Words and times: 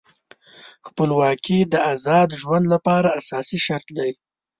خپلواکي 0.87 1.59
د 1.73 1.75
آزاد 1.93 2.29
ژوند 2.41 2.65
لپاره 2.73 3.15
اساسي 3.19 3.59
شرط 3.65 3.87
دی. 3.97 4.11